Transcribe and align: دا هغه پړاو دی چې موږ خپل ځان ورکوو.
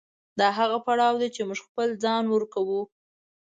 دا 0.39 0.47
هغه 0.59 0.77
پړاو 0.85 1.15
دی 1.21 1.29
چې 1.35 1.41
موږ 1.47 1.59
خپل 1.67 1.89
ځان 2.03 2.23
ورکوو. 2.29 2.81